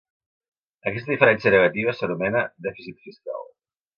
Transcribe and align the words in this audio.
Aquesta 0.91 1.11
diferència 1.13 1.51
negativa 1.57 1.95
s'anomena 1.99 2.43
dèficit 2.69 3.07
fiscal. 3.09 3.49